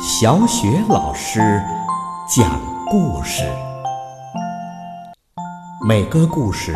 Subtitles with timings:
[0.00, 1.40] 小雪老师
[2.28, 3.42] 讲故事，
[5.84, 6.72] 每个故事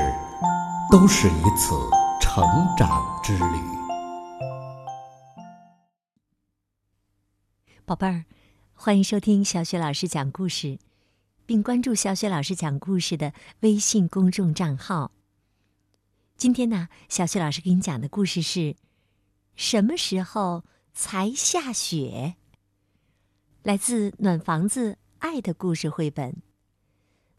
[0.90, 1.72] 都是一次
[2.20, 2.44] 成
[2.76, 3.44] 长之旅。
[7.84, 8.24] 宝贝儿，
[8.74, 10.80] 欢迎收听小雪老师讲故事，
[11.46, 15.12] 并关注小雪老师讲故事的微信公众账号。
[16.36, 18.74] 今天呢，小雪老师给你讲的故事是：
[19.54, 22.34] 什么时候才下雪？
[23.62, 26.42] 来自《暖房子爱的故事》绘本，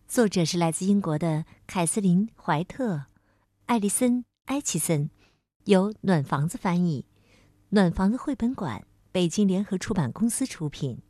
[0.07, 3.07] 作者是来自英国的凯瑟琳·怀特、
[3.65, 5.09] 艾丽森·埃奇森，
[5.65, 7.05] 由暖房子翻译，
[7.71, 11.01] 暖房子绘本馆北京联合出版公司出品。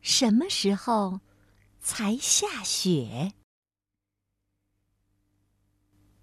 [0.00, 1.18] 什么时候
[1.80, 3.32] 才下雪？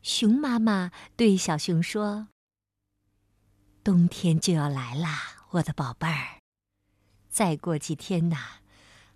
[0.01, 2.29] 熊妈妈对小熊说。
[3.83, 6.39] 冬天就要来啦，我的宝贝儿！
[7.29, 8.37] 再过几天呐，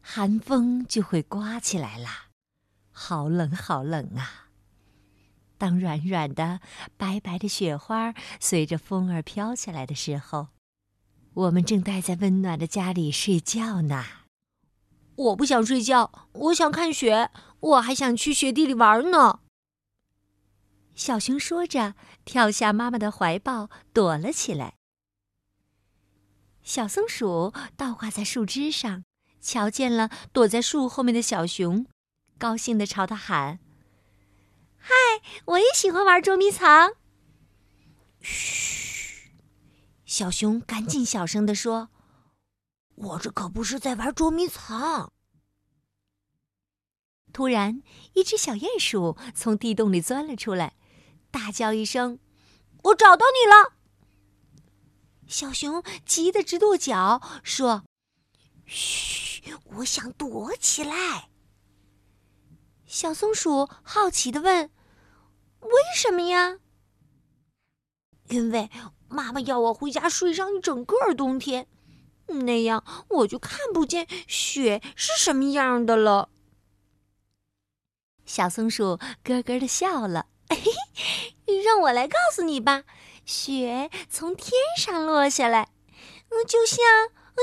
[0.02, 2.30] 寒风就会刮起来啦，
[2.92, 4.48] 好冷好冷啊！
[5.60, 6.62] 当软软的、
[6.98, 10.48] 白白的雪花随着风儿飘起来的时候，
[11.36, 14.04] 我们正待在温暖的家里睡觉呢。
[15.16, 17.30] 我不想睡觉，我想看雪，
[17.60, 19.42] 我还想去雪地里玩呢。
[20.96, 21.94] 小熊说着，
[22.26, 24.76] 跳下妈妈的怀抱，躲了起来。
[26.64, 29.06] 小松鼠倒挂在树枝上，
[29.40, 31.86] 瞧见了躲在树后面的小熊，
[32.40, 33.60] 高兴地朝他喊
[34.76, 34.94] ：“嗨，
[35.46, 36.94] 我也喜欢玩捉迷藏。”
[38.20, 39.30] 嘘，
[40.06, 41.90] 小熊赶紧小声地说
[42.96, 45.14] ：“我这可不是在玩捉迷藏。”
[47.32, 50.76] 突然，一只小鼹鼠从地洞里钻了出来。
[51.36, 52.18] 大叫一声
[52.84, 53.76] ：“我找到你了！”
[55.28, 57.84] 小熊急得直跺脚，说
[58.66, 61.28] ：“嘘，我想躲起来。”
[62.88, 64.72] 小松鼠好奇的问
[65.60, 66.60] ：“为什么呀
[68.32, 68.70] ？”“因为
[69.10, 71.68] 妈妈要我回家睡上一整个冬天，
[72.28, 76.30] 那样我就看不见雪是什么样的了。”
[78.26, 80.28] 小松鼠咯咯的笑了。
[81.64, 82.84] 让我来告诉你吧，
[83.26, 85.70] 雪从天上落下来，
[86.30, 86.78] 嗯，就像，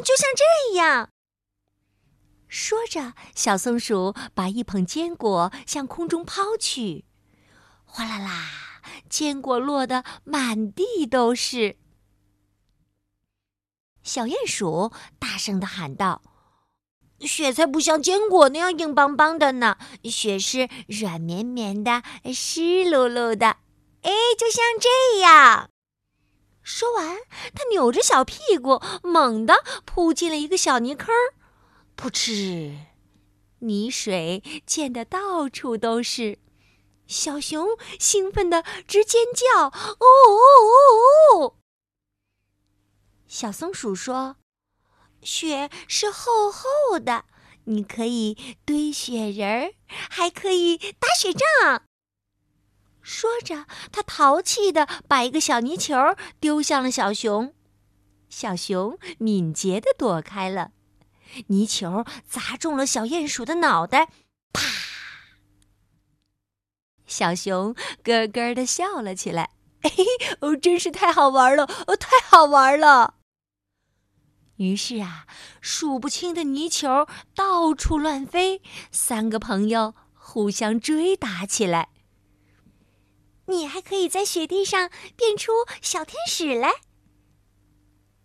[0.05, 1.11] 就像这样。
[2.49, 7.05] 说着，小松鼠把一捧坚果向空中抛去，
[7.85, 11.79] 哗啦啦，坚果落得满地都是。
[14.03, 16.23] 小鼹鼠大声的喊道。
[17.23, 22.03] 雪才不像坚果那样硬邦邦的呢，雪是软绵绵的、
[22.35, 23.57] 湿漉漉的，
[24.03, 25.71] 哎，就像这样。
[26.63, 27.19] 说完，
[27.55, 31.15] 他扭着小屁股，猛地扑进了一个小泥坑，
[31.97, 32.77] 噗嗤，
[33.61, 36.39] 泥水溅得到处都是。
[37.09, 37.67] 小熊
[37.99, 41.55] 兴奋的直尖叫：“哦哦哦哦！”
[43.27, 44.37] 小松鼠说。
[45.23, 47.25] 雪是厚厚的，
[47.65, 49.75] 你可以堆雪人儿，
[50.11, 51.83] 还可以打雪仗。
[53.01, 55.97] 说着，他淘气的把一个小泥球
[56.39, 57.53] 丢向了小熊，
[58.29, 60.71] 小熊敏捷的躲开了，
[61.49, 64.09] 泥球砸中了小鼹鼠的脑袋，
[64.53, 64.63] 啪！
[67.07, 69.51] 小熊咯咯的笑了起来，
[69.83, 69.91] 嘿，
[70.41, 73.15] 哦，真是太好玩了，哦，太好玩了。
[74.63, 75.27] 于是啊，
[75.61, 78.63] 数不清的泥球到处乱飞，
[78.93, 81.89] 三个朋友互相追打起来。
[83.47, 85.51] 你还可以在雪地上变出
[85.81, 86.71] 小天使来。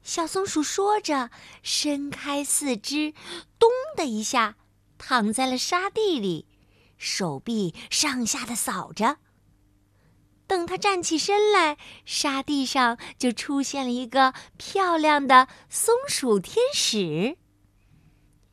[0.03, 1.31] 小松鼠说着，
[1.63, 3.13] 伸开四肢，
[3.57, 4.55] 咚的一下
[4.97, 6.47] 躺在了沙地里，
[6.97, 9.17] 手臂上下的扫着。
[10.47, 17.38] 等他站起身来，沙地上就出现了一个漂亮的松鼠天使。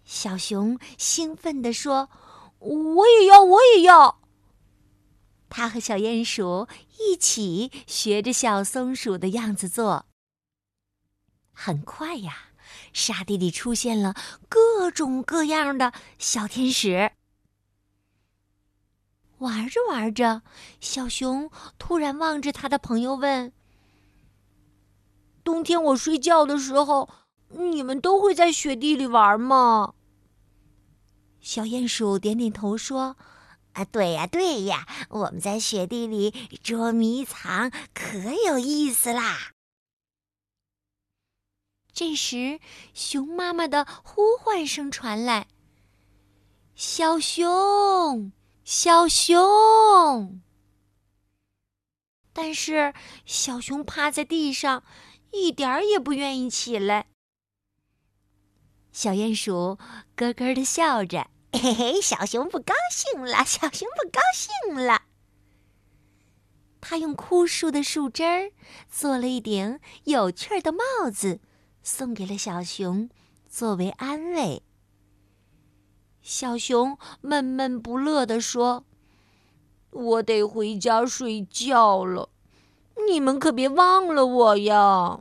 [0.05, 2.11] 小熊兴奋地说
[2.59, 4.21] ：“我也要，我也要！”
[5.49, 6.67] 他和小鼹鼠
[6.99, 10.07] 一起学着小松鼠的样子做。
[11.53, 12.49] 很快呀，
[12.93, 14.15] 沙地里出现了
[14.49, 17.13] 各种各样的小天使。
[19.39, 20.43] 玩着玩着，
[20.81, 23.53] 小熊突然望着他的朋友问
[25.45, 27.09] ：“冬天我睡觉的时候，
[27.49, 29.95] 你们都会在雪地里玩吗？”
[31.41, 33.17] 小鼹鼠点点头说
[33.75, 36.31] ：“啊，对呀，对呀，我们在雪地里
[36.63, 39.53] 捉迷藏，可有意思啦。”
[41.93, 42.59] 这时，
[42.95, 45.47] 熊妈妈的呼唤声传来
[46.75, 48.33] ：“小熊，
[48.65, 50.41] 小熊！”
[52.33, 52.93] 但是
[53.25, 54.83] 小熊趴在地上，
[55.31, 57.07] 一点儿也不愿意起来。
[58.91, 59.79] 小鼹鼠
[60.17, 65.03] 咯咯的笑着：“嘿嘿，小熊不高兴了，小熊不高兴了。”
[66.81, 68.53] 他用枯树的树枝儿
[68.91, 71.41] 做了一顶有趣的帽子。
[71.83, 73.11] 送给了小熊，
[73.47, 74.63] 作为安慰。
[76.25, 78.87] 小熊闷闷不乐地说
[79.93, 82.31] ：“我得回家睡觉了，
[83.07, 85.21] 你们可别忘了我呀。”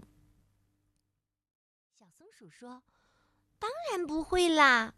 [1.99, 2.81] 小松鼠说
[3.59, 4.93] ：“当然不会啦。”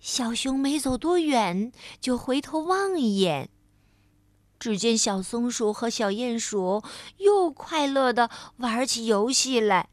[0.00, 1.70] 小熊没走多远，
[2.00, 3.48] 就回头望一眼。
[4.58, 6.82] 只见小松鼠和小鼹鼠
[7.18, 9.90] 又快乐的玩起游戏来，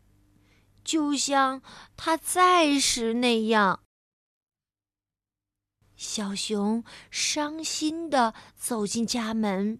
[0.83, 1.61] 就像
[1.95, 3.81] 它在时那样。
[5.95, 9.79] 小熊伤心的走进家门，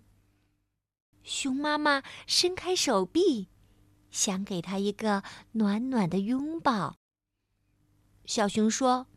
[1.24, 3.50] 熊妈妈伸开手臂，
[4.12, 5.24] 想给他一个
[5.54, 6.96] 暖暖的拥抱。
[8.26, 9.08] 小熊说：“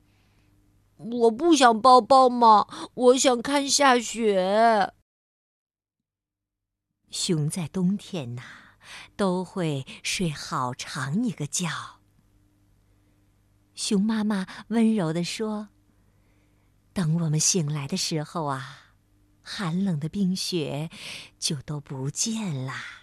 [0.96, 4.94] 我不想抱抱嘛，我想看下雪。”
[7.10, 8.42] 熊在冬天呐，
[9.14, 11.69] 都会睡好长一个觉。
[13.75, 15.69] 熊妈妈温柔地说
[16.96, 18.94] ：“等我们醒来的时候啊，
[19.43, 20.88] 寒冷的冰雪
[21.38, 23.02] 就都不见啦。”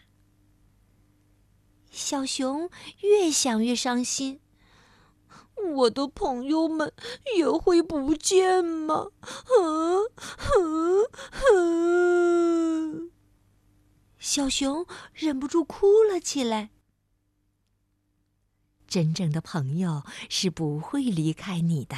[1.93, 4.39] 小熊越想越伤心，
[5.75, 6.91] 我的朋友们
[7.37, 9.11] 也会不见吗？
[9.59, 10.09] 嗯
[10.57, 11.05] 嗯
[11.53, 13.11] 嗯。
[14.17, 16.71] 小熊忍不住哭了起来。
[18.87, 21.95] 真正的朋友是不会离开你的，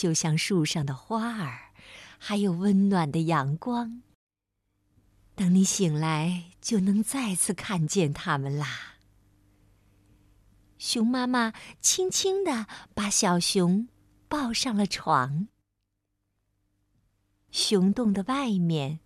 [0.00, 1.72] 就像树上的花儿，
[2.16, 4.00] 还有温暖的阳光。
[5.34, 8.94] 等你醒来，就能再次看见它们啦。
[10.78, 11.52] 熊妈妈
[11.82, 13.88] 轻轻地把小熊
[14.26, 15.48] 抱上了床。
[17.50, 19.00] 熊洞的外面。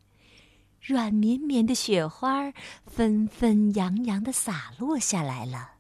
[0.81, 2.53] 软绵绵的雪花
[2.87, 5.77] 纷纷扬扬的洒落下来了，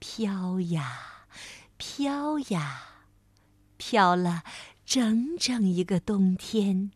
[0.00, 1.28] 飘呀，
[1.76, 2.95] 飘呀，
[3.88, 4.42] 飘了
[4.84, 6.90] 整整一个冬天。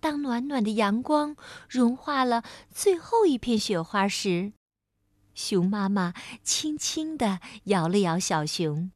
[0.00, 1.36] 当暖暖的阳光
[1.68, 4.54] 融化了最后一片雪花时，
[5.34, 8.90] 熊妈妈轻轻地摇了摇小熊：“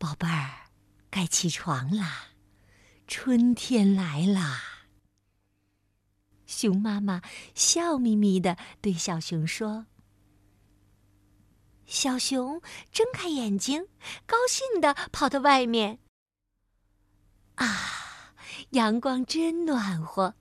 [0.00, 0.70] 宝贝儿，
[1.10, 2.28] 该起床啦。”
[3.06, 4.86] 春天来啦！
[6.46, 7.20] 熊妈妈
[7.54, 9.84] 笑眯眯的对小熊说
[11.92, 13.86] ：“小熊睁开眼睛，
[14.24, 15.98] 高兴地跑到外面。
[17.56, 18.34] 啊，
[18.70, 20.34] 阳光真暖和，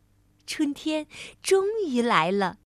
[0.48, 1.08] 春天
[1.44, 2.60] 终于来了。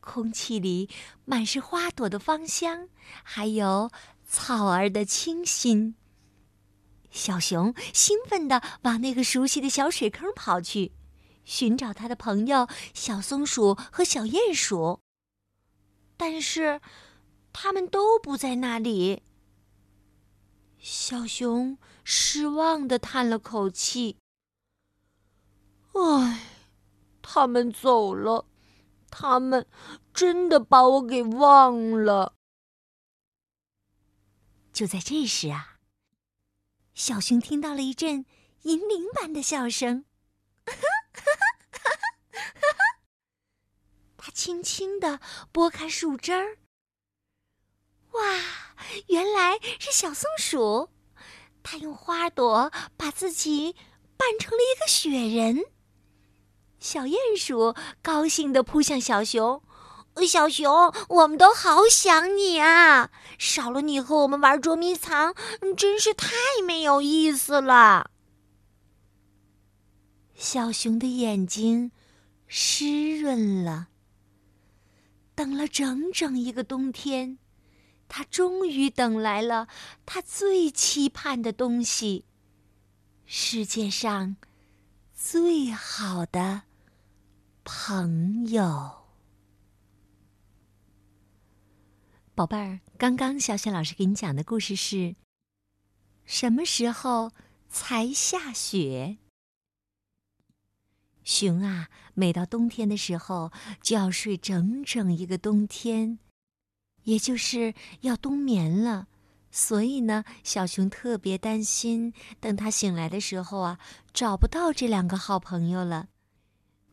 [0.00, 0.90] 空气里
[1.24, 2.90] 满是花朵的芳香，
[3.22, 3.90] 还有
[4.28, 5.96] 草儿的清新。”
[7.10, 10.92] 小熊兴奋地往那个熟悉的小水坑跑去，
[11.46, 15.00] 寻找他的朋友小松鼠和小鼹鼠。
[16.18, 16.80] 但是，
[17.54, 19.22] 他们都不在那里。
[20.78, 24.18] 小熊失望的叹了口气
[25.94, 26.40] ：“唉，
[27.22, 28.46] 他们走了，
[29.08, 29.66] 他们
[30.12, 32.34] 真的把我给忘了。”
[34.74, 35.78] 就在这时啊！
[36.92, 38.26] 小熊听到了一阵
[38.62, 40.04] 银铃般的笑声，
[44.18, 45.20] 他轻轻地
[45.52, 46.58] 拨开树枝儿。
[48.14, 48.40] 哇，
[49.08, 50.88] 原来是小松鼠，
[51.62, 53.74] 它用花朵把自己
[54.16, 55.64] 扮成了一个雪人。
[56.78, 59.62] 小鼹鼠高兴地扑向小熊。
[60.28, 63.10] 小熊，我们都好想你啊！
[63.36, 65.34] 少了你和我们玩捉迷藏，
[65.76, 66.30] 真是太
[66.64, 68.12] 没有意思了。
[70.36, 71.90] 小熊的眼睛
[72.46, 73.88] 湿润了。
[75.34, 77.38] 等了整整一个冬天，
[78.08, 79.68] 他终于等来了
[80.06, 82.24] 他最期盼的东西——
[83.26, 84.36] 世界上
[85.14, 86.62] 最好的
[87.64, 89.04] 朋友。
[92.34, 95.14] 宝贝儿，刚刚小雪老师给你讲的故事是：
[96.24, 97.32] 什么时候
[97.68, 99.18] 才下雪？
[101.22, 106.18] 熊啊，每到冬天的时候就要睡整整一个冬天，
[107.04, 109.06] 也就是要冬眠了。
[109.50, 113.78] 所以呢，小熊特别担心，等他醒来的时候啊，
[114.12, 116.08] 找不到这两个好朋友了。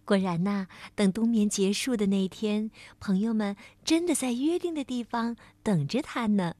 [0.05, 6.55] 果然呐，等冬眠结束的那天，朋友们真的在约定的地方等着他呢。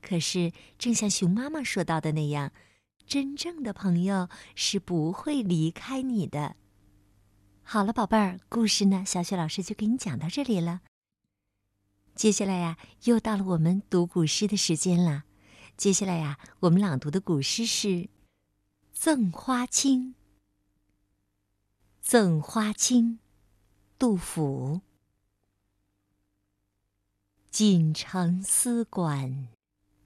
[0.00, 2.52] 可是，正像熊妈妈说到的那样，
[3.06, 6.56] 真正的朋友是不会离开你的。
[7.62, 10.80] 好了，宝贝儿，故事呢，小雪老师就给你讲到这里了。
[12.14, 15.24] 接下来呀，又到了我们读古诗的时间了。
[15.76, 17.88] 接下来呀，我们朗读的古诗是
[18.92, 20.00] 《赠花卿》。
[22.00, 23.14] 《赠花卿》，
[23.98, 24.82] 杜甫。
[27.50, 29.48] 锦城丝管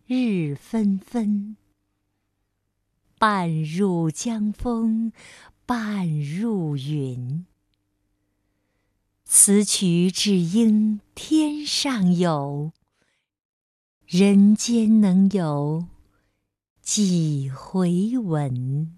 [0.07, 1.57] 日纷纷，
[3.19, 5.13] 半入江风
[5.67, 7.47] 半入云。
[9.29, 12.73] 此曲只应天上有，
[14.07, 15.89] 人间能有
[16.81, 18.97] 几回闻？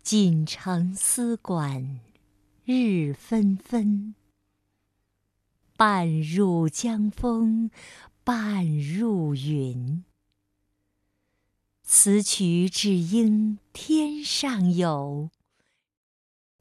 [0.00, 1.98] 锦城丝管
[2.64, 4.14] 日纷纷，
[5.76, 7.68] 半入江风
[8.22, 10.04] 半入云。
[11.82, 15.30] 此曲只应天上有，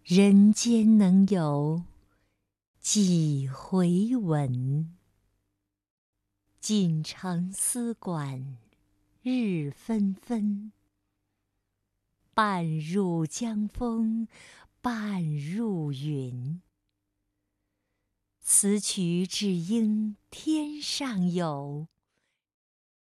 [0.03, 1.84] 人间能有。
[2.82, 4.98] 几回闻？
[6.62, 8.58] 锦城丝管
[9.22, 10.72] 日纷纷，
[12.34, 14.28] 半入江风
[14.82, 16.62] 半入云。
[18.42, 21.88] 此曲只应天上有，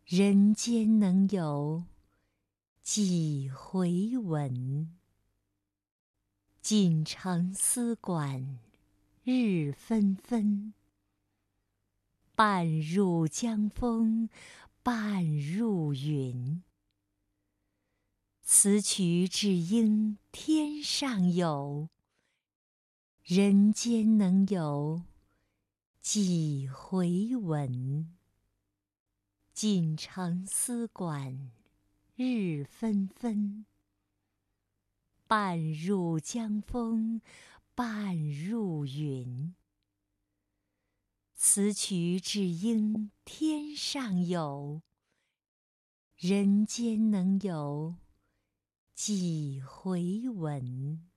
[0.05, 1.85] 人间能有
[2.83, 4.93] 几回闻？
[6.61, 8.59] 锦城丝管。
[9.25, 10.75] 日纷纷，
[12.35, 14.29] 半入江风
[14.83, 16.65] 半入云。
[18.43, 21.89] 此曲只应天上有，
[23.23, 25.05] 人间能有
[26.01, 28.13] 几回闻？
[29.53, 31.53] 锦城丝管
[32.17, 33.67] 日纷纷，
[35.29, 37.23] 半入江风。
[37.83, 39.57] 半入云。
[41.35, 44.83] 此曲只应天上有，
[46.17, 47.97] 人间能有
[48.95, 51.11] 几回闻？